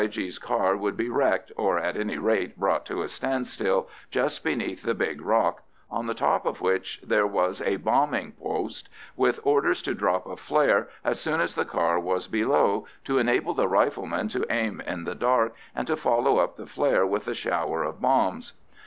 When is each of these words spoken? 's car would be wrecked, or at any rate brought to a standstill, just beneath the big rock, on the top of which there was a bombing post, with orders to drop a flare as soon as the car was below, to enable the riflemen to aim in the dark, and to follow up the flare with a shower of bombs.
's 0.11 0.39
car 0.39 0.75
would 0.75 0.97
be 0.97 1.09
wrecked, 1.09 1.51
or 1.55 1.77
at 1.77 1.95
any 1.95 2.17
rate 2.17 2.57
brought 2.59 2.87
to 2.87 3.03
a 3.03 3.07
standstill, 3.07 3.87
just 4.09 4.43
beneath 4.43 4.81
the 4.81 4.95
big 4.95 5.21
rock, 5.21 5.61
on 5.91 6.07
the 6.07 6.15
top 6.15 6.43
of 6.43 6.59
which 6.59 6.99
there 7.03 7.27
was 7.27 7.61
a 7.61 7.75
bombing 7.75 8.31
post, 8.31 8.89
with 9.15 9.39
orders 9.43 9.79
to 9.79 9.93
drop 9.93 10.25
a 10.25 10.35
flare 10.35 10.89
as 11.05 11.21
soon 11.21 11.39
as 11.39 11.53
the 11.53 11.65
car 11.65 11.99
was 11.99 12.25
below, 12.25 12.87
to 13.03 13.19
enable 13.19 13.53
the 13.53 13.67
riflemen 13.67 14.27
to 14.27 14.43
aim 14.51 14.81
in 14.87 15.03
the 15.03 15.13
dark, 15.13 15.53
and 15.75 15.85
to 15.85 15.95
follow 15.95 16.39
up 16.39 16.55
the 16.57 16.65
flare 16.65 17.05
with 17.05 17.27
a 17.27 17.35
shower 17.35 17.83
of 17.83 18.01
bombs. 18.01 18.53